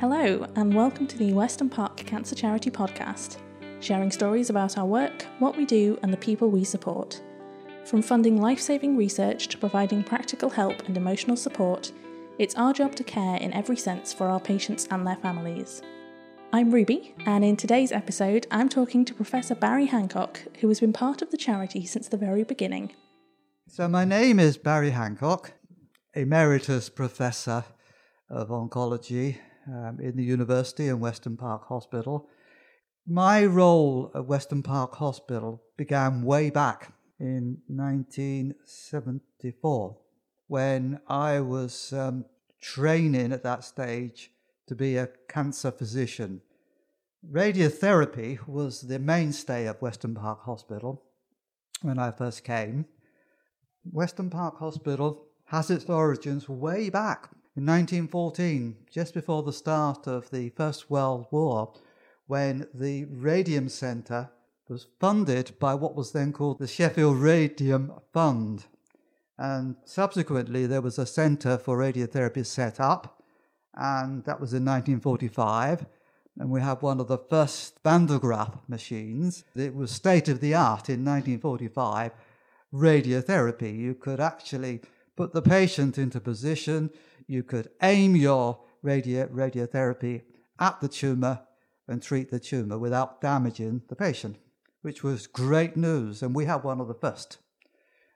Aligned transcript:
Hello, 0.00 0.46
and 0.56 0.74
welcome 0.74 1.06
to 1.06 1.18
the 1.18 1.34
Weston 1.34 1.68
Park 1.68 1.98
Cancer 1.98 2.34
Charity 2.34 2.70
Podcast, 2.70 3.36
sharing 3.80 4.10
stories 4.10 4.48
about 4.48 4.78
our 4.78 4.86
work, 4.86 5.26
what 5.40 5.58
we 5.58 5.66
do, 5.66 5.98
and 6.02 6.10
the 6.10 6.16
people 6.16 6.48
we 6.50 6.64
support. 6.64 7.20
From 7.84 8.00
funding 8.00 8.40
life 8.40 8.60
saving 8.60 8.96
research 8.96 9.48
to 9.48 9.58
providing 9.58 10.02
practical 10.02 10.48
help 10.48 10.88
and 10.88 10.96
emotional 10.96 11.36
support, 11.36 11.92
it's 12.38 12.54
our 12.54 12.72
job 12.72 12.94
to 12.94 13.04
care 13.04 13.36
in 13.36 13.52
every 13.52 13.76
sense 13.76 14.10
for 14.10 14.28
our 14.28 14.40
patients 14.40 14.88
and 14.90 15.06
their 15.06 15.16
families. 15.16 15.82
I'm 16.50 16.70
Ruby, 16.70 17.14
and 17.26 17.44
in 17.44 17.58
today's 17.58 17.92
episode, 17.92 18.46
I'm 18.50 18.70
talking 18.70 19.04
to 19.04 19.12
Professor 19.12 19.54
Barry 19.54 19.84
Hancock, 19.84 20.40
who 20.60 20.68
has 20.68 20.80
been 20.80 20.94
part 20.94 21.20
of 21.20 21.30
the 21.30 21.36
charity 21.36 21.84
since 21.84 22.08
the 22.08 22.16
very 22.16 22.42
beginning. 22.42 22.94
So, 23.68 23.86
my 23.86 24.06
name 24.06 24.40
is 24.40 24.56
Barry 24.56 24.92
Hancock, 24.92 25.52
Emeritus 26.14 26.88
Professor 26.88 27.66
of 28.30 28.48
Oncology 28.48 29.36
um, 29.66 29.98
in 30.00 30.16
the 30.16 30.24
university 30.24 30.88
and 30.88 31.00
Weston 31.00 31.36
Park 31.36 31.66
Hospital. 31.68 32.28
My 33.06 33.44
role 33.44 34.10
at 34.14 34.24
Weston 34.26 34.62
Park 34.62 34.94
Hospital 34.96 35.62
began 35.76 36.22
way 36.22 36.48
back 36.50 36.92
in 37.18 37.58
1974 37.66 39.96
when 40.46 41.00
I 41.06 41.40
was 41.40 41.92
um, 41.92 42.24
training 42.60 43.32
at 43.32 43.42
that 43.42 43.64
stage 43.64 44.30
to 44.66 44.74
be 44.74 44.96
a 44.96 45.10
cancer 45.28 45.70
physician. 45.70 46.40
Radiotherapy 47.30 48.38
was 48.46 48.80
the 48.82 48.98
mainstay 48.98 49.66
of 49.66 49.82
Weston 49.82 50.14
Park 50.14 50.44
Hospital 50.44 51.02
when 51.82 51.98
I 51.98 52.12
first 52.12 52.44
came. 52.44 52.86
Weston 53.84 54.30
Park 54.30 54.58
Hospital 54.58 55.26
has 55.46 55.70
its 55.70 55.86
origins 55.86 56.48
way 56.48 56.90
back 56.90 57.30
in 57.56 57.66
1914, 57.66 58.76
just 58.90 59.12
before 59.12 59.42
the 59.42 59.52
start 59.52 60.06
of 60.06 60.30
the 60.30 60.50
First 60.50 60.90
World 60.90 61.26
War, 61.30 61.72
when 62.26 62.68
the 62.72 63.06
Radium 63.06 63.68
Centre 63.68 64.30
was 64.68 64.86
funded 65.00 65.58
by 65.58 65.74
what 65.74 65.96
was 65.96 66.12
then 66.12 66.32
called 66.32 66.60
the 66.60 66.68
Sheffield 66.68 67.18
Radium 67.18 67.92
Fund. 68.12 68.66
And 69.36 69.74
subsequently, 69.84 70.66
there 70.66 70.80
was 70.80 70.96
a 70.96 71.06
centre 71.06 71.58
for 71.58 71.76
radiotherapy 71.76 72.46
set 72.46 72.78
up, 72.78 73.20
and 73.74 74.24
that 74.26 74.40
was 74.40 74.52
in 74.52 74.64
1945. 74.64 75.86
And 76.38 76.50
we 76.50 76.60
have 76.60 76.82
one 76.82 77.00
of 77.00 77.08
the 77.08 77.18
first 77.18 77.80
Van 77.82 78.06
de 78.06 78.18
Graaff 78.18 78.60
machines. 78.68 79.44
It 79.56 79.74
was 79.74 79.90
state 79.90 80.28
of 80.28 80.40
the 80.40 80.54
art 80.54 80.88
in 80.88 81.04
1945 81.04 82.12
radiotherapy. 82.72 83.76
You 83.76 83.94
could 83.94 84.20
actually 84.20 84.82
put 85.16 85.32
the 85.32 85.42
patient 85.42 85.98
into 85.98 86.20
position, 86.20 86.90
you 87.30 87.44
could 87.44 87.70
aim 87.80 88.16
your 88.16 88.58
radio, 88.82 89.28
radiotherapy 89.28 90.22
at 90.58 90.80
the 90.80 90.88
tumour 90.88 91.42
and 91.86 92.02
treat 92.02 92.30
the 92.30 92.40
tumour 92.40 92.76
without 92.76 93.20
damaging 93.20 93.82
the 93.88 93.94
patient, 93.94 94.36
which 94.82 95.04
was 95.04 95.28
great 95.28 95.76
news. 95.76 96.22
And 96.22 96.34
we 96.34 96.46
had 96.46 96.64
one 96.64 96.80
of 96.80 96.88
the 96.88 96.94
first. 96.94 97.38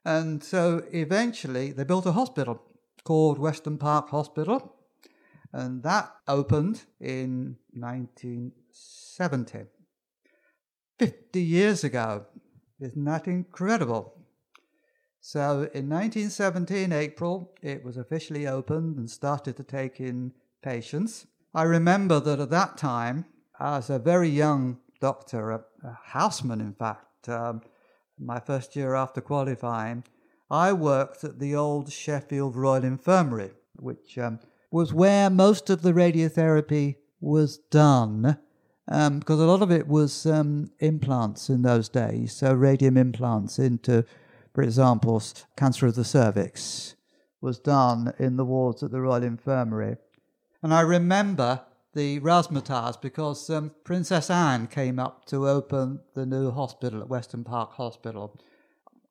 And 0.05 0.43
so 0.43 0.83
eventually 0.93 1.71
they 1.71 1.85
built 1.85 2.07
a 2.07 2.13
hospital 2.13 2.61
called 3.05 3.39
Weston 3.39 3.79
Park 3.79 4.09
Hospital, 4.09 4.75
and 5.53 5.85
that 5.85 6.13
opened 6.27 6.83
in 7.01 7.57
1970. 7.73 9.67
50 10.99 11.41
years 11.41 11.85
ago. 11.85 12.27
Isn't 12.81 13.05
that 13.05 13.29
incredible? 13.29 14.24
So 15.27 15.71
in 15.73 15.89
1917, 15.89 16.93
April, 16.93 17.51
it 17.63 17.83
was 17.83 17.97
officially 17.97 18.47
opened 18.47 18.99
and 18.99 19.11
started 19.11 19.57
to 19.57 19.63
take 19.63 19.99
in 19.99 20.33
patients. 20.61 21.27
I 21.55 21.63
remember 21.63 22.21
that 22.21 22.41
at 22.41 22.51
that 22.51 22.77
time, 22.77 23.25
as 23.59 23.89
a 23.89 23.99
very 23.99 24.29
young 24.29 24.81
doctor, 25.01 25.51
a, 25.51 25.65
a 25.83 25.99
houseman 26.05 26.61
in 26.61 26.75
fact, 26.75 27.31
um, 27.31 27.63
my 28.19 28.39
first 28.39 28.77
year 28.77 28.95
after 28.95 29.23
qualifying, 29.23 30.05
I 30.51 30.75
worked 30.75 31.25
at 31.25 31.39
the 31.39 31.55
old 31.57 31.91
Sheffield 31.91 32.55
Royal 32.55 32.85
Infirmary, 32.85 33.53
which 33.77 34.19
um, 34.19 34.41
was 34.71 34.93
where 34.93 35.31
most 35.31 35.71
of 35.71 35.81
the 35.81 35.95
radiotherapy 35.95 36.97
was 37.19 37.57
done, 37.71 38.37
um, 38.89 39.21
because 39.21 39.41
a 39.41 39.47
lot 39.47 39.63
of 39.63 39.71
it 39.71 39.89
was 39.89 40.27
um, 40.27 40.71
implants 40.81 41.49
in 41.49 41.63
those 41.63 41.89
days, 41.89 42.37
so 42.37 42.53
radium 42.53 42.99
implants 42.99 43.59
into 43.59 44.05
for 44.55 44.63
example, 44.63 45.21
cancer 45.57 45.87
of 45.87 45.97
the 45.97 46.05
cervix 46.05 46.95
was 47.41 47.59
done 47.59 48.15
in 48.19 48.37
the 48.37 48.45
wards 48.45 48.83
at 48.83 48.93
the 48.93 49.01
Royal 49.01 49.23
Infirmary. 49.23 49.97
And 50.63 50.73
I 50.73 50.81
remember 50.81 51.61
the 51.93 52.21
razzmatazz 52.21 53.01
because 53.01 53.51
um, 53.51 53.73
Princess 53.85 54.31
Anne 54.31 54.67
came 54.69 54.99
up 54.99 55.25
to 55.27 55.49
open 55.49 56.01
the 56.15 56.25
new 56.25 56.51
hospital 56.51 57.01
at 57.01 57.09
Weston 57.09 57.45
Park 57.45 57.73
Hospital. 57.73 58.41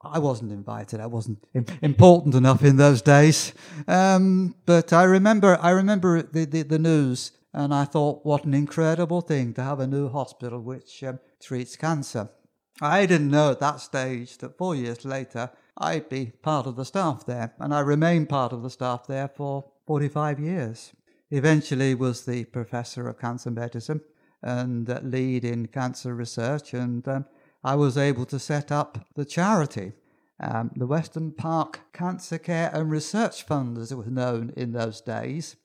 I 0.01 0.19
wasn't 0.19 0.51
invited. 0.51 0.99
I 0.99 1.05
wasn't 1.05 1.43
important 1.81 2.35
enough 2.35 2.63
in 2.63 2.77
those 2.77 3.01
days. 3.01 3.53
Um, 3.87 4.55
but 4.65 4.91
I 4.91 5.03
remember, 5.03 5.57
I 5.61 5.69
remember 5.71 6.21
the, 6.21 6.45
the, 6.45 6.63
the, 6.63 6.79
news, 6.79 7.31
and 7.53 7.73
I 7.73 7.85
thought, 7.85 8.25
what 8.25 8.43
an 8.45 8.53
incredible 8.53 9.21
thing 9.21 9.53
to 9.53 9.63
have 9.63 9.79
a 9.79 9.87
new 9.87 10.09
hospital 10.09 10.59
which 10.59 11.03
um, 11.03 11.19
treats 11.41 11.75
cancer. 11.75 12.29
I 12.81 13.05
didn't 13.05 13.29
know 13.29 13.51
at 13.51 13.59
that 13.59 13.79
stage 13.79 14.37
that 14.39 14.57
four 14.57 14.75
years 14.75 15.05
later 15.05 15.51
I'd 15.77 16.09
be 16.09 16.33
part 16.41 16.67
of 16.67 16.75
the 16.75 16.85
staff 16.85 17.25
there, 17.25 17.53
and 17.59 17.73
I 17.73 17.79
remained 17.79 18.29
part 18.29 18.53
of 18.53 18.61
the 18.61 18.69
staff 18.69 19.07
there 19.07 19.27
for 19.27 19.65
45 19.87 20.39
years. 20.39 20.93
Eventually 21.31 21.95
was 21.95 22.25
the 22.25 22.45
professor 22.45 23.07
of 23.07 23.19
cancer 23.19 23.49
medicine 23.51 24.01
and 24.41 24.87
lead 25.03 25.45
in 25.45 25.67
cancer 25.67 26.13
research, 26.13 26.73
and 26.73 27.07
um, 27.07 27.25
I 27.63 27.75
was 27.75 27.97
able 27.97 28.25
to 28.25 28.39
set 28.39 28.71
up 28.71 29.07
the 29.15 29.25
charity, 29.25 29.93
um, 30.39 30.71
the 30.75 30.85
Weston 30.85 31.31
Park 31.31 31.79
Cancer 31.93 32.37
Care 32.37 32.69
and 32.73 32.91
Research 32.91 33.43
Fund, 33.43 33.77
as 33.77 33.91
it 33.91 33.97
was 33.97 34.07
known 34.07 34.51
in 34.55 34.73
those 34.73 35.01
days. 35.01 35.55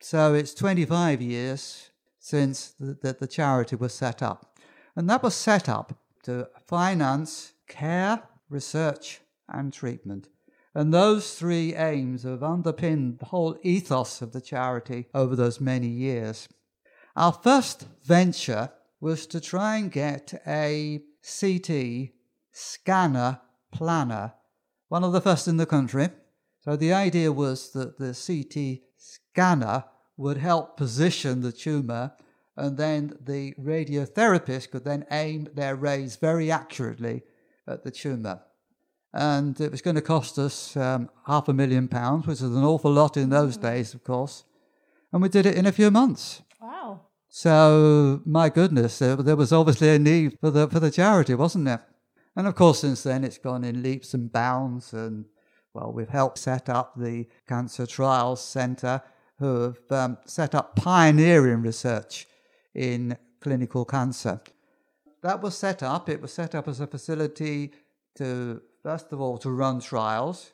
So 0.00 0.34
it's 0.34 0.54
25 0.54 1.20
years 1.20 1.90
since 2.18 2.74
the, 2.78 2.96
the, 3.02 3.16
the 3.20 3.26
charity 3.26 3.76
was 3.76 3.92
set 3.92 4.22
up. 4.22 4.56
And 4.94 5.10
that 5.10 5.22
was 5.22 5.34
set 5.34 5.68
up 5.68 5.98
to 6.22 6.48
finance 6.66 7.52
care, 7.68 8.22
research, 8.48 9.20
and 9.48 9.72
treatment. 9.72 10.28
And 10.74 10.92
those 10.92 11.34
three 11.34 11.74
aims 11.74 12.22
have 12.22 12.42
underpinned 12.42 13.18
the 13.18 13.26
whole 13.26 13.58
ethos 13.62 14.22
of 14.22 14.32
the 14.32 14.40
charity 14.40 15.08
over 15.14 15.36
those 15.36 15.60
many 15.60 15.88
years. 15.88 16.48
Our 17.14 17.32
first 17.32 17.86
venture 18.04 18.70
was 19.00 19.26
to 19.26 19.40
try 19.40 19.76
and 19.76 19.92
get 19.92 20.32
a 20.46 21.02
CT 21.22 22.10
scanner 22.52 23.40
planner, 23.70 24.34
one 24.88 25.04
of 25.04 25.12
the 25.12 25.20
first 25.20 25.46
in 25.46 25.58
the 25.58 25.66
country. 25.66 26.08
So 26.60 26.76
the 26.76 26.92
idea 26.92 27.32
was 27.32 27.72
that 27.72 27.98
the 27.98 28.14
CT 28.14 28.82
scanner 28.96 29.84
would 30.16 30.36
help 30.36 30.76
position 30.76 31.40
the 31.40 31.52
tumour 31.52 32.12
and 32.56 32.76
then 32.76 33.16
the 33.20 33.54
radiotherapist 33.54 34.70
could 34.70 34.84
then 34.84 35.06
aim 35.10 35.48
their 35.54 35.74
rays 35.74 36.16
very 36.16 36.50
accurately 36.50 37.22
at 37.66 37.82
the 37.82 37.90
tumour. 37.90 38.42
And 39.14 39.60
it 39.60 39.70
was 39.70 39.82
going 39.82 39.96
to 39.96 40.02
cost 40.02 40.38
us 40.38 40.76
um, 40.76 41.10
half 41.26 41.48
a 41.48 41.52
million 41.52 41.88
pounds, 41.88 42.26
which 42.26 42.38
is 42.38 42.42
an 42.56 42.64
awful 42.64 42.90
lot 42.90 43.16
in 43.16 43.30
those 43.30 43.58
mm. 43.58 43.62
days, 43.62 43.94
of 43.94 44.04
course. 44.04 44.44
And 45.12 45.22
we 45.22 45.28
did 45.28 45.46
it 45.46 45.56
in 45.56 45.66
a 45.66 45.72
few 45.72 45.90
months. 45.90 46.42
Wow. 46.60 47.02
So, 47.28 48.22
my 48.24 48.48
goodness, 48.48 48.98
there, 48.98 49.16
there 49.16 49.36
was 49.36 49.52
obviously 49.52 49.94
a 49.94 49.98
need 49.98 50.38
for 50.40 50.50
the, 50.50 50.68
for 50.68 50.80
the 50.80 50.90
charity, 50.90 51.34
wasn't 51.34 51.66
there? 51.66 51.84
And 52.34 52.46
of 52.46 52.54
course, 52.54 52.80
since 52.80 53.02
then, 53.02 53.24
it's 53.24 53.38
gone 53.38 53.64
in 53.64 53.82
leaps 53.82 54.14
and 54.14 54.32
bounds. 54.32 54.94
And, 54.94 55.26
well, 55.74 55.92
we've 55.92 56.08
helped 56.08 56.38
set 56.38 56.70
up 56.70 56.94
the 56.96 57.26
Cancer 57.46 57.86
Trials 57.86 58.42
Centre, 58.42 59.02
who 59.38 59.62
have 59.62 59.78
um, 59.90 60.18
set 60.24 60.54
up 60.54 60.76
pioneering 60.76 61.60
research 61.62 62.26
in 62.74 63.16
clinical 63.40 63.84
cancer. 63.84 64.40
That 65.22 65.40
was 65.40 65.56
set 65.56 65.82
up, 65.82 66.08
it 66.08 66.20
was 66.20 66.32
set 66.32 66.54
up 66.54 66.68
as 66.68 66.80
a 66.80 66.86
facility 66.86 67.72
to, 68.16 68.60
first 68.82 69.12
of 69.12 69.20
all, 69.20 69.38
to 69.38 69.50
run 69.50 69.80
trials, 69.80 70.52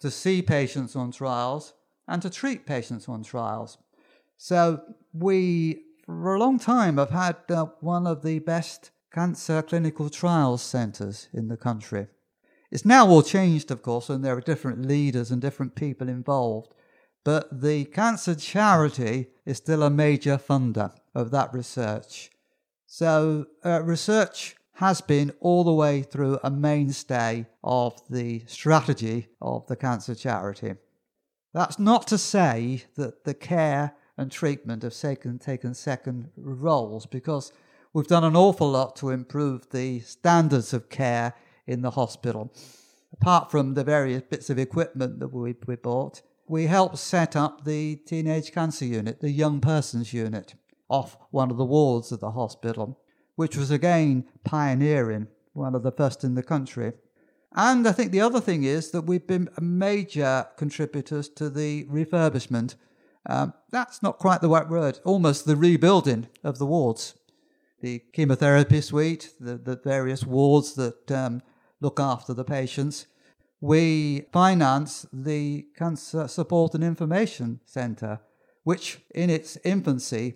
to 0.00 0.10
see 0.10 0.42
patients 0.42 0.94
on 0.94 1.10
trials, 1.10 1.74
and 2.06 2.20
to 2.22 2.30
treat 2.30 2.66
patients 2.66 3.08
on 3.08 3.22
trials. 3.22 3.78
So 4.36 4.82
we, 5.12 5.84
for 6.04 6.34
a 6.34 6.38
long 6.38 6.58
time, 6.58 6.98
have 6.98 7.10
had 7.10 7.36
uh, 7.48 7.66
one 7.80 8.06
of 8.06 8.22
the 8.22 8.40
best 8.40 8.90
cancer 9.12 9.62
clinical 9.62 10.10
trials 10.10 10.60
centres 10.62 11.28
in 11.32 11.48
the 11.48 11.56
country. 11.56 12.08
It's 12.70 12.84
now 12.84 13.06
all 13.06 13.22
changed, 13.22 13.70
of 13.70 13.82
course, 13.82 14.10
and 14.10 14.24
there 14.24 14.36
are 14.36 14.40
different 14.40 14.84
leaders 14.84 15.30
and 15.30 15.40
different 15.40 15.76
people 15.76 16.08
involved. 16.08 16.74
But 17.22 17.62
the 17.62 17.84
Cancer 17.86 18.34
Charity 18.34 19.28
is 19.46 19.58
still 19.58 19.82
a 19.82 19.90
major 19.90 20.36
funder 20.36 20.92
of 21.14 21.30
that 21.30 21.52
research. 21.52 22.30
So, 22.86 23.46
uh, 23.64 23.82
research 23.82 24.56
has 24.74 25.00
been 25.00 25.32
all 25.40 25.64
the 25.64 25.72
way 25.72 26.02
through 26.02 26.38
a 26.42 26.50
mainstay 26.50 27.46
of 27.62 28.00
the 28.10 28.44
strategy 28.46 29.28
of 29.40 29.66
the 29.66 29.76
Cancer 29.76 30.14
Charity. 30.14 30.74
That's 31.52 31.78
not 31.78 32.08
to 32.08 32.18
say 32.18 32.82
that 32.96 33.24
the 33.24 33.34
care 33.34 33.94
and 34.16 34.30
treatment 34.30 34.82
have 34.82 34.96
taken, 34.96 35.38
taken 35.38 35.74
second 35.74 36.30
roles 36.36 37.06
because 37.06 37.52
we've 37.92 38.08
done 38.08 38.24
an 38.24 38.36
awful 38.36 38.70
lot 38.70 38.96
to 38.96 39.10
improve 39.10 39.70
the 39.70 40.00
standards 40.00 40.72
of 40.72 40.88
care 40.88 41.34
in 41.66 41.82
the 41.82 41.92
hospital. 41.92 42.52
Apart 43.12 43.52
from 43.52 43.74
the 43.74 43.84
various 43.84 44.22
bits 44.22 44.50
of 44.50 44.58
equipment 44.58 45.20
that 45.20 45.28
we, 45.28 45.54
we 45.66 45.76
bought, 45.76 46.22
we 46.48 46.66
helped 46.66 46.98
set 46.98 47.36
up 47.36 47.64
the 47.64 47.96
teenage 47.96 48.52
cancer 48.52 48.84
unit, 48.84 49.20
the 49.20 49.30
young 49.30 49.60
persons 49.60 50.12
unit, 50.12 50.54
off 50.94 51.16
one 51.30 51.50
of 51.50 51.56
the 51.56 51.72
wards 51.78 52.12
of 52.12 52.20
the 52.20 52.30
hospital, 52.30 52.86
which 53.34 53.56
was 53.56 53.70
again 53.70 54.24
pioneering, 54.44 55.26
one 55.52 55.74
of 55.74 55.82
the 55.82 55.96
first 56.00 56.24
in 56.24 56.34
the 56.34 56.42
country. 56.42 56.92
And 57.56 57.86
I 57.86 57.92
think 57.92 58.10
the 58.10 58.20
other 58.20 58.40
thing 58.40 58.64
is 58.64 58.90
that 58.90 59.02
we've 59.02 59.26
been 59.26 59.48
major 59.60 60.46
contributors 60.56 61.28
to 61.30 61.50
the 61.50 61.84
refurbishment. 61.84 62.74
Um, 63.26 63.54
that's 63.70 64.02
not 64.02 64.18
quite 64.18 64.40
the 64.40 64.48
right 64.48 64.68
word, 64.68 64.98
almost 65.04 65.46
the 65.46 65.56
rebuilding 65.56 66.28
of 66.42 66.58
the 66.58 66.66
wards. 66.66 67.14
The 67.80 68.02
chemotherapy 68.12 68.80
suite, 68.80 69.30
the, 69.38 69.56
the 69.56 69.80
various 69.84 70.24
wards 70.24 70.74
that 70.74 71.10
um, 71.10 71.42
look 71.80 71.98
after 72.00 72.34
the 72.34 72.44
patients. 72.44 73.06
We 73.60 74.26
finance 74.32 75.06
the 75.12 75.66
Cancer 75.76 76.28
Support 76.28 76.74
and 76.74 76.84
Information 76.84 77.60
Centre, 77.64 78.20
which 78.64 79.00
in 79.14 79.30
its 79.30 79.58
infancy 79.64 80.34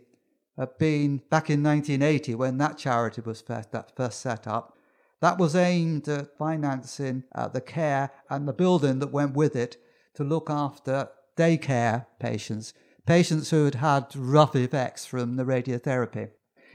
had 0.59 0.77
been 0.79 1.19
back 1.31 1.49
in 1.49 1.63
1980 1.63 2.35
when 2.35 2.59
that 2.59 2.77
charity 2.77 3.21
was 3.21 3.41
first, 3.41 3.73
that 3.73 3.95
first 3.97 4.21
set 4.21 4.47
up 4.47 4.79
that 5.21 5.39
was 5.39 5.57
aimed 5.57 6.09
at 6.09 6.37
financing 6.37 7.25
uh, 7.35 7.49
the 7.49 7.61
care 7.61 8.11
and 8.31 8.47
the 8.47 8.53
building 8.53 8.99
that 9.01 9.13
went 9.13 9.35
with 9.35 9.57
it 9.57 9.77
to 10.15 10.25
look 10.25 10.49
after 10.49 11.09
daycare 11.37 12.07
patients, 12.19 12.73
patients 13.07 13.51
who 13.51 13.65
had 13.65 13.77
had 13.77 14.15
rough 14.15 14.55
effects 14.55 15.07
from 15.07 15.37
the 15.37 15.45
radiotherapy. 15.45 16.31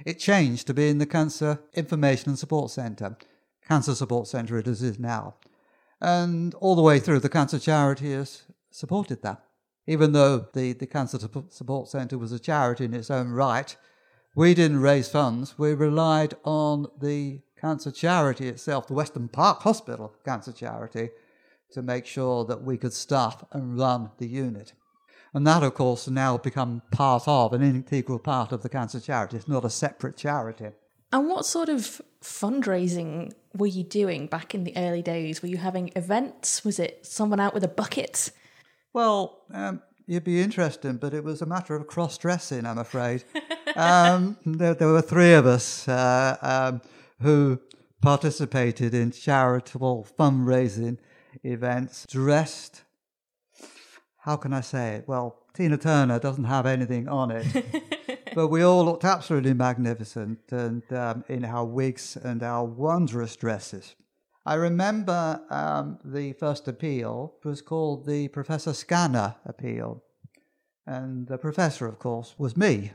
It 0.06 0.19
changed 0.19 0.68
to 0.68 0.74
being 0.74 0.97
the 0.97 1.06
Cancer 1.06 1.62
Information 1.74 2.30
and 2.30 2.39
Support 2.39 2.71
Centre, 2.71 3.18
Cancer 3.68 3.95
Support 3.95 4.27
Centre 4.27 4.57
it 4.57 4.68
is 4.68 5.00
now. 5.00 5.35
And 6.01 6.53
all 6.56 6.75
the 6.75 6.81
way 6.81 7.00
through, 7.00 7.19
the 7.19 7.30
Cancer 7.30 7.59
Charity 7.59 8.12
has 8.12 8.44
supported 8.71 9.21
that. 9.21 9.41
Even 9.85 10.13
though 10.13 10.47
the, 10.53 10.74
the 10.74 10.88
Cancer 10.88 11.19
Support 11.19 11.88
Centre 11.89 12.18
was 12.18 12.31
a 12.31 12.39
charity 12.39 12.85
in 12.85 12.94
its 12.94 13.12
own 13.12 13.30
right, 13.30 13.75
we 14.35 14.53
didn't 14.53 14.80
raise 14.80 15.09
funds. 15.09 15.59
We 15.59 15.74
relied 15.74 16.35
on 16.44 16.88
the 17.00 17.41
cancer 17.59 17.91
charity 17.91 18.47
itself, 18.47 18.88
the 18.88 18.94
Weston 18.94 19.27
Park 19.27 19.62
Hospital 19.62 20.13
Cancer 20.25 20.51
Charity, 20.51 21.09
to 21.71 21.81
make 21.81 22.06
sure 22.06 22.45
that 22.45 22.63
we 22.63 22.77
could 22.77 22.94
staff 22.94 23.44
and 23.51 23.77
run 23.77 24.12
the 24.18 24.27
unit. 24.27 24.74
And 25.33 25.47
that, 25.47 25.63
of 25.63 25.74
course, 25.74 26.07
now 26.07 26.38
become 26.38 26.81
part 26.91 27.27
of, 27.27 27.53
an 27.53 27.63
integral 27.63 28.19
part 28.19 28.51
of 28.51 28.62
the 28.62 28.69
cancer 28.69 29.00
charity. 29.00 29.38
It's 29.38 29.47
not 29.47 29.65
a 29.65 29.69
separate 29.69 30.15
charity. 30.15 30.69
And 31.12 31.27
what 31.27 31.45
sort 31.45 31.69
of 31.69 32.01
fundraising 32.21 33.33
were 33.56 33.68
you 33.68 33.83
doing 33.83 34.27
back 34.27 34.53
in 34.53 34.63
the 34.63 34.75
early 34.77 35.01
days? 35.01 35.41
Were 35.41 35.47
you 35.47 35.57
having 35.57 35.91
events? 35.95 36.63
Was 36.63 36.80
it 36.80 37.06
someone 37.06 37.39
out 37.39 37.53
with 37.53 37.63
a 37.63 37.68
bucket? 37.68 38.31
Well, 38.94 39.42
um, 39.51 39.81
you'd 40.06 40.24
be 40.24 40.40
interesting, 40.40 40.98
but 40.98 41.13
it 41.13 41.24
was 41.24 41.42
a 41.42 41.48
matter 41.48 41.75
of 41.75 41.88
cross 41.88 42.18
dressing, 42.18 42.66
I'm 42.66 42.78
afraid. 42.78 43.24
um, 43.75 44.38
there, 44.45 44.75
there, 44.75 44.88
were 44.88 45.01
three 45.01 45.34
of 45.34 45.48
us. 45.48 45.88
Uh, 45.88 46.38
um, 46.42 46.81
who 47.22 47.60
participated 48.01 48.94
in 48.94 49.12
charitable 49.12 50.06
fundraising 50.19 50.98
events 51.44 52.06
dressed, 52.10 52.84
how 54.18 54.36
can 54.36 54.54
I 54.54 54.62
say 54.62 54.95
it? 54.95 55.07
Well, 55.07 55.40
Tina 55.54 55.78
Turner 55.78 56.19
doesn't 56.19 56.44
have 56.44 56.66
anything 56.66 57.07
on 57.07 57.31
it. 57.31 58.25
but 58.36 58.50
we 58.50 58.62
all 58.62 58.86
looked 58.86 59.06
absolutely 59.06 59.54
magnificent 59.54 60.40
and 60.51 60.84
um, 60.94 61.24
in 61.30 61.45
our 61.45 61.66
wigs 61.66 62.18
and 62.18 62.44
our 62.44 62.66
wondrous 62.66 63.36
dresses. 63.36 63.95
I 64.45 64.56
remember 64.56 65.42
um, 65.50 66.00
the 66.04 66.34
first 66.34 66.68
appeal 66.68 67.36
was 67.45 67.62
called 67.62 68.06
the 68.06 68.28
Professor 68.28 68.74
Scanner 68.74 69.36
Appeal. 69.45 70.04
And 70.86 71.25
the 71.28 71.38
professor, 71.38 71.88
of 71.88 71.98
course, 71.98 72.36
was 72.38 72.57
me. 72.57 72.92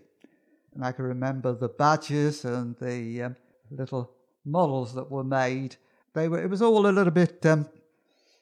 And 0.74 0.84
I 0.84 0.92
can 0.92 1.06
remember 1.06 1.54
the 1.54 1.70
badges 1.70 2.44
and 2.44 2.76
the 2.76 3.22
um, 3.22 3.36
little 3.70 4.12
models 4.44 4.94
that 4.94 5.10
were 5.10 5.24
made. 5.24 5.76
They 6.12 6.28
were, 6.28 6.42
it 6.42 6.50
was 6.50 6.60
all 6.60 6.86
a 6.86 6.92
little 6.92 7.12
bit, 7.12 7.44
um, 7.46 7.66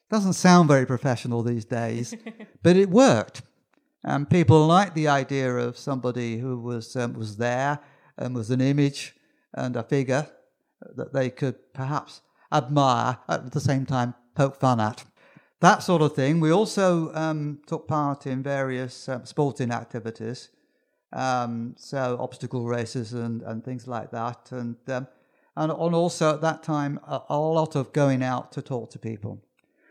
doesn't 0.09 0.33
sound 0.33 0.67
very 0.67 0.85
professional 0.85 1.43
these 1.43 1.63
days, 1.63 2.13
but 2.61 2.75
it 2.75 2.89
worked. 2.89 3.41
And 4.03 4.29
people 4.29 4.67
liked 4.67 4.95
the 4.95 5.07
idea 5.07 5.55
of 5.55 5.77
somebody 5.77 6.39
who 6.39 6.59
was, 6.59 6.93
um, 6.97 7.13
was 7.13 7.37
there 7.37 7.79
and 8.17 8.35
was 8.35 8.51
an 8.51 8.59
image 8.59 9.15
and 9.53 9.77
a 9.77 9.83
figure 9.83 10.27
that 10.95 11.13
they 11.13 11.29
could 11.29 11.55
perhaps 11.73 12.21
admire 12.51 13.17
at 13.27 13.51
the 13.51 13.59
same 13.59 13.85
time 13.85 14.13
poke 14.35 14.59
fun 14.59 14.79
at. 14.79 15.03
That 15.59 15.81
sort 15.81 16.01
of 16.01 16.13
thing. 16.13 16.39
We 16.39 16.51
also 16.51 17.13
um, 17.15 17.59
took 17.65 17.87
part 17.87 18.27
in 18.27 18.43
various 18.43 19.09
um, 19.09 19.25
sporting 19.25 19.71
activities, 19.71 20.49
um, 21.11 21.75
so 21.77 22.17
obstacle 22.19 22.65
races 22.65 23.13
and, 23.13 23.41
and 23.41 23.63
things 23.63 23.87
like 23.87 24.11
that. 24.11 24.51
And 24.51 24.75
um, 24.87 25.07
and, 25.57 25.71
and 25.71 25.95
also 25.95 26.35
at 26.35 26.41
that 26.41 26.61
time 26.61 26.99
a, 27.07 27.21
a, 27.29 27.37
lot 27.37 27.75
of 27.75 27.91
going 27.91 28.21
out 28.21 28.51
to 28.51 28.61
talk 28.61 28.91
to 28.91 28.99
people, 28.99 29.41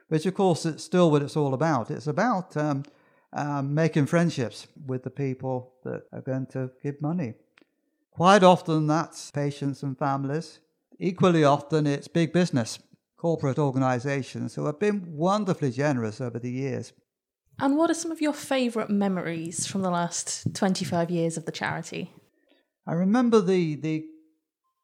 which 0.09 0.25
of 0.25 0.35
course 0.35 0.65
it's 0.65 0.85
still 0.85 1.11
what 1.11 1.23
it's 1.23 1.37
all 1.37 1.55
about. 1.55 1.91
It's 1.91 2.07
about 2.07 2.57
um, 2.57 2.85
um, 3.33 3.75
making 3.75 4.07
friendships 4.07 4.69
with 4.87 5.03
the 5.03 5.11
people 5.11 5.73
that 5.83 6.05
are 6.13 6.21
going 6.21 6.47
to 6.53 6.71
give 6.83 7.03
money. 7.03 7.35
Quite 8.13 8.45
often 8.45 8.87
that's 8.87 9.31
patients 9.33 9.83
and 9.83 9.99
families. 9.99 10.61
Equally 10.99 11.45
often 11.45 11.87
it's 11.87 12.09
big 12.09 12.33
business, 12.33 12.79
corporate 13.19 13.59
organisations 13.59 14.55
who 14.55 14.65
have 14.67 14.79
been 14.79 15.05
wonderfully 15.09 15.71
generous 15.71 16.21
over 16.21 16.39
the 16.39 16.51
years. 16.51 16.93
And 17.59 17.77
what 17.77 17.91
are 17.91 17.95
some 17.95 18.13
of 18.13 18.21
your 18.21 18.33
favourite 18.33 18.91
memories 18.91 19.67
from 19.67 19.83
the 19.83 19.91
last 19.91 20.55
25 20.55 21.11
years 21.11 21.37
of 21.37 21.45
the 21.45 21.53
charity? 21.53 22.13
I 22.87 22.93
remember 22.93 23.41
the, 23.41 23.77
the, 23.77 24.05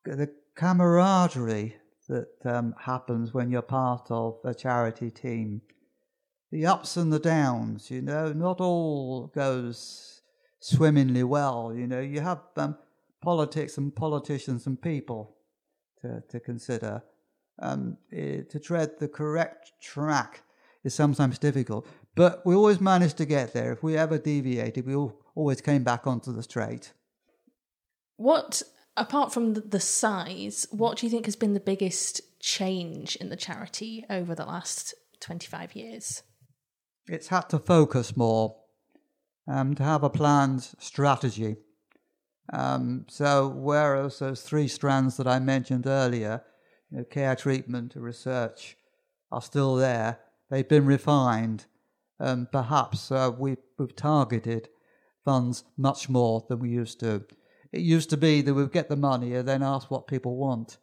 the 0.04 0.30
camaraderie 0.54 1.76
that 2.08 2.28
um, 2.44 2.74
happens 2.78 3.32
when 3.32 3.50
you're 3.50 3.62
part 3.62 4.10
of 4.10 4.38
a 4.44 4.54
charity 4.54 5.10
team. 5.10 5.62
The 6.50 6.66
ups 6.66 6.96
and 6.96 7.12
the 7.12 7.18
downs, 7.18 7.90
you 7.90 8.02
know, 8.02 8.32
not 8.32 8.60
all 8.60 9.28
goes 9.28 10.20
swimmingly 10.60 11.24
well. 11.24 11.72
You 11.74 11.86
know, 11.86 12.00
you 12.00 12.20
have 12.20 12.40
um, 12.56 12.76
politics 13.22 13.78
and 13.78 13.94
politicians 13.94 14.66
and 14.66 14.80
people 14.80 15.36
to, 16.02 16.22
to 16.28 16.40
consider. 16.40 17.02
Um, 17.58 17.98
it, 18.10 18.50
to 18.50 18.60
tread 18.60 18.98
the 18.98 19.08
correct 19.08 19.72
track 19.80 20.42
is 20.84 20.94
sometimes 20.94 21.38
difficult, 21.38 21.86
but 22.14 22.44
we 22.44 22.54
always 22.54 22.80
managed 22.80 23.16
to 23.18 23.26
get 23.26 23.52
there. 23.52 23.72
If 23.72 23.82
we 23.82 23.96
ever 23.96 24.18
deviated, 24.18 24.86
we 24.86 24.94
all, 24.94 25.20
always 25.34 25.60
came 25.60 25.84
back 25.84 26.06
onto 26.06 26.32
the 26.32 26.42
straight. 26.42 26.92
What 28.16 28.62
apart 28.96 29.32
from 29.32 29.54
the 29.54 29.80
size, 29.80 30.66
what 30.70 30.98
do 30.98 31.06
you 31.06 31.10
think 31.10 31.26
has 31.26 31.36
been 31.36 31.54
the 31.54 31.60
biggest 31.60 32.20
change 32.40 33.16
in 33.16 33.28
the 33.28 33.36
charity 33.36 34.04
over 34.10 34.34
the 34.34 34.44
last 34.44 34.94
25 35.20 35.74
years? 35.74 36.22
It's 37.08 37.28
had 37.28 37.48
to 37.50 37.58
focus 37.58 38.16
more, 38.16 38.56
um, 39.48 39.74
to 39.74 39.82
have 39.82 40.02
a 40.02 40.10
planned 40.10 40.68
strategy. 40.78 41.56
Um, 42.52 43.06
so, 43.08 43.48
whereas 43.48 44.18
those 44.18 44.42
three 44.42 44.68
strands 44.68 45.16
that 45.16 45.26
I 45.26 45.38
mentioned 45.38 45.86
earlier, 45.86 46.42
you 46.90 46.98
know, 46.98 47.04
care, 47.04 47.34
treatment, 47.34 47.94
research, 47.96 48.76
are 49.30 49.40
still 49.40 49.76
there, 49.76 50.18
they've 50.50 50.68
been 50.68 50.86
refined. 50.86 51.64
and 52.18 52.52
perhaps 52.52 53.10
uh, 53.10 53.30
we, 53.36 53.56
we've 53.78 53.96
targeted 53.96 54.68
funds 55.24 55.64
much 55.76 56.08
more 56.08 56.44
than 56.48 56.58
we 56.58 56.68
used 56.68 57.00
to. 57.00 57.24
It 57.72 57.80
used 57.80 58.10
to 58.10 58.16
be 58.16 58.42
that 58.42 58.54
we'd 58.54 58.70
get 58.70 58.88
the 58.88 58.96
money 58.96 59.34
and 59.34 59.48
then 59.48 59.62
ask 59.62 59.90
what 59.90 60.06
people 60.06 60.36
want. 60.36 60.76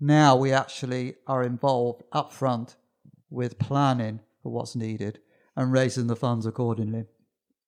Now 0.00 0.34
we 0.34 0.52
actually 0.52 1.14
are 1.28 1.44
involved 1.44 2.02
up 2.10 2.32
front 2.32 2.76
with 3.30 3.58
planning 3.60 4.18
for 4.42 4.50
what's 4.50 4.74
needed 4.74 5.20
and 5.56 5.72
raising 5.72 6.08
the 6.08 6.16
funds 6.16 6.44
accordingly. 6.44 7.04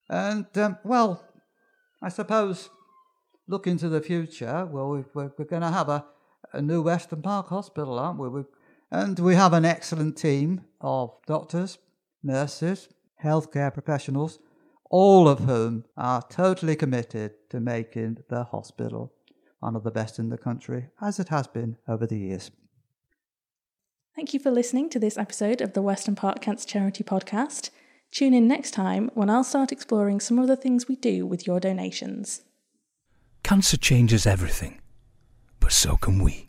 And, 0.09 0.47
um, 0.59 0.79
well, 0.85 1.25
I 2.03 2.09
suppose 2.09 2.69
looking 3.47 3.73
into 3.73 3.89
the 3.89 4.01
future, 4.01 4.67
well, 4.71 4.91
we 4.91 5.01
are 5.01 5.33
we're 5.37 5.45
going 5.45 5.63
to 5.63 5.71
have 5.71 5.89
a, 5.89 6.05
a 6.53 6.63
new 6.63 6.83
Weston 6.83 7.23
Park 7.23 7.49
Hospital, 7.49 7.99
aren't 7.99 8.19
we? 8.19 8.29
we 8.29 8.45
and 8.91 9.19
we 9.19 9.35
have 9.35 9.53
an 9.53 9.65
excellent 9.65 10.17
team 10.17 10.63
of 10.81 11.17
doctors, 11.27 11.79
nurses, 12.23 12.89
healthcare 13.23 13.73
professionals 13.73 14.39
all 14.97 15.27
of 15.29 15.41
whom 15.41 15.85
are 15.97 16.23
totally 16.23 16.77
committed 16.77 17.33
to 17.51 17.59
making 17.59 18.17
the 18.29 18.45
hospital 18.45 19.13
one 19.59 19.75
of 19.75 19.83
the 19.83 19.91
best 19.91 20.21
in 20.21 20.29
the 20.29 20.39
country, 20.39 20.87
as 21.03 21.19
it 21.19 21.31
has 21.31 21.49
been 21.49 21.77
over 21.89 22.07
the 22.07 22.17
years. 22.17 22.53
Thank 24.15 24.33
you 24.33 24.39
for 24.39 24.53
listening 24.53 24.89
to 24.91 25.01
this 25.01 25.19
episode 25.19 25.61
of 25.61 25.73
the 25.73 25.83
Weston 25.83 26.15
Park 26.15 26.41
Cancer 26.41 26.69
Charity 26.69 27.03
Podcast. 27.03 27.71
Tune 28.13 28.35
in 28.35 28.47
next 28.47 28.71
time 28.71 29.11
when 29.15 29.29
I'll 29.29 29.43
start 29.43 29.73
exploring 29.73 30.21
some 30.21 30.39
of 30.39 30.47
the 30.47 30.55
things 30.55 30.87
we 30.87 30.95
do 30.95 31.27
with 31.27 31.45
your 31.45 31.59
donations. 31.59 32.43
Cancer 33.45 33.77
changes 33.77 34.27
everything, 34.27 34.81
but 35.61 35.71
so 35.71 35.99
can 35.99 36.19
we. 36.19 36.49